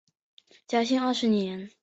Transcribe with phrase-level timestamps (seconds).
[0.67, 1.69] 嘉庆二十年。